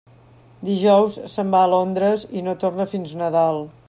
[0.69, 3.63] Dijous se'n va a Londres i no torna fins Nadal.